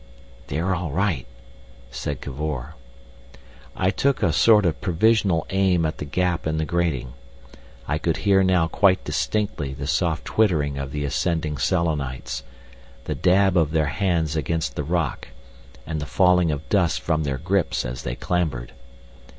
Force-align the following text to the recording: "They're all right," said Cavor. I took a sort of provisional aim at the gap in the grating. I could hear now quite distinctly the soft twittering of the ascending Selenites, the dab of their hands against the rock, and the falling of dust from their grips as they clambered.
"They're 0.47 0.73
all 0.73 0.89
right," 0.89 1.27
said 1.91 2.21
Cavor. 2.21 2.73
I 3.75 3.91
took 3.91 4.23
a 4.23 4.33
sort 4.33 4.65
of 4.65 4.81
provisional 4.81 5.45
aim 5.51 5.85
at 5.85 5.99
the 5.99 6.05
gap 6.05 6.47
in 6.47 6.57
the 6.57 6.65
grating. 6.65 7.13
I 7.87 7.99
could 7.99 8.17
hear 8.25 8.41
now 8.41 8.67
quite 8.67 9.03
distinctly 9.03 9.75
the 9.75 9.85
soft 9.85 10.25
twittering 10.25 10.79
of 10.79 10.91
the 10.91 11.05
ascending 11.05 11.59
Selenites, 11.59 12.41
the 13.03 13.13
dab 13.13 13.55
of 13.55 13.69
their 13.73 13.89
hands 13.93 14.35
against 14.35 14.75
the 14.75 14.81
rock, 14.83 15.27
and 15.85 16.01
the 16.01 16.07
falling 16.07 16.49
of 16.49 16.67
dust 16.67 16.99
from 16.99 17.23
their 17.23 17.37
grips 17.37 17.85
as 17.85 18.01
they 18.01 18.15
clambered. 18.15 18.71